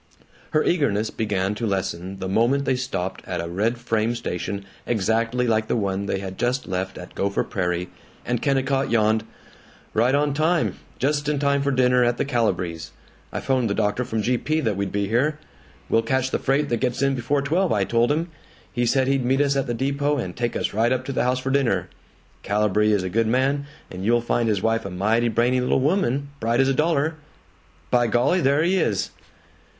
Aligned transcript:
Her 0.49 0.63
eagerness 0.63 1.11
began 1.11 1.53
to 1.53 1.67
lessen 1.67 2.17
the 2.17 2.27
moment 2.27 2.65
they 2.65 2.75
stopped 2.75 3.21
at 3.27 3.39
a 3.39 3.47
red 3.47 3.77
frame 3.77 4.15
station 4.15 4.65
exactly 4.87 5.45
like 5.45 5.67
the 5.67 5.75
one 5.75 6.07
they 6.07 6.17
had 6.17 6.39
just 6.39 6.67
left 6.67 6.97
at 6.97 7.13
Gopher 7.13 7.43
Prairie, 7.43 7.87
and 8.25 8.41
Kennicott 8.41 8.89
yawned, 8.89 9.23
"Right 9.93 10.15
on 10.15 10.33
time. 10.33 10.79
Just 10.97 11.29
in 11.29 11.37
time 11.37 11.61
for 11.61 11.69
dinner 11.69 12.03
at 12.03 12.17
the 12.17 12.25
Calibrees'. 12.25 12.89
I 13.31 13.41
'phoned 13.41 13.69
the 13.69 13.75
doctor 13.75 14.03
from 14.03 14.23
G. 14.23 14.39
P. 14.39 14.59
that 14.61 14.75
we'd 14.75 14.91
be 14.91 15.07
here. 15.07 15.37
'We'll 15.87 16.01
catch 16.01 16.31
the 16.31 16.39
freight 16.39 16.69
that 16.69 16.77
gets 16.79 17.03
in 17.03 17.13
before 17.13 17.43
twelve,' 17.43 17.71
I 17.71 17.83
told 17.83 18.11
him. 18.11 18.29
He 18.73 18.87
said 18.87 19.07
he'd 19.07 19.23
meet 19.23 19.39
us 19.39 19.55
at 19.55 19.67
the 19.67 19.75
depot 19.75 20.17
and 20.17 20.35
take 20.35 20.55
us 20.55 20.73
right 20.73 20.91
up 20.91 21.05
to 21.05 21.11
the 21.13 21.25
house 21.25 21.37
for 21.37 21.51
dinner. 21.51 21.89
Calibree 22.41 22.91
is 22.91 23.03
a 23.03 23.09
good 23.09 23.27
man, 23.27 23.67
and 23.91 24.03
you'll 24.03 24.19
find 24.19 24.49
his 24.49 24.63
wife 24.63 24.81
is 24.81 24.87
a 24.87 24.89
mighty 24.89 25.27
brainy 25.29 25.61
little 25.61 25.79
woman, 25.79 26.29
bright 26.39 26.59
as 26.59 26.69
a 26.69 26.73
dollar. 26.73 27.17
By 27.91 28.07
golly, 28.07 28.41
there 28.41 28.63
he 28.63 28.77
is." 28.79 29.11